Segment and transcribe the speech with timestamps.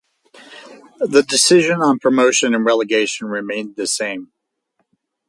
[0.97, 4.31] The decision on promotion and relegation remained the same.